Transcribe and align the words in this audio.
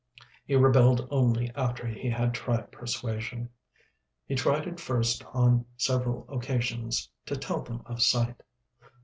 He 0.45 0.55
rebelled 0.55 1.07
only 1.11 1.51
after 1.53 1.85
he 1.85 2.09
had 2.09 2.33
tried 2.33 2.71
persuasion. 2.71 3.49
He 4.25 4.33
tried 4.33 4.67
at 4.67 4.79
first 4.79 5.23
on 5.31 5.67
several 5.77 6.25
occasions 6.27 7.11
to 7.27 7.35
tell 7.37 7.61
them 7.61 7.83
of 7.85 8.01
sight. 8.01 8.41